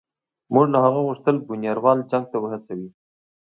[0.53, 2.89] موږ له هغه وغوښتل بونیروال جنګ ته وهڅوي.